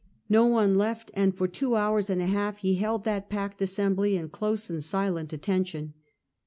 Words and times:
]^o 0.31 0.49
one 0.51 0.79
left, 0.79 1.11
and 1.13 1.37
for 1.37 1.47
two 1.47 1.75
hours 1.75 2.09
and 2.09 2.23
a 2.23 2.25
half 2.25 2.57
he 2.57 2.73
held 2.73 3.03
that 3.03 3.29
packed 3.29 3.61
assembly 3.61 4.15
in 4.17 4.29
close 4.29 4.67
and 4.67 4.83
silent 4.83 5.31
attention. 5.31 5.93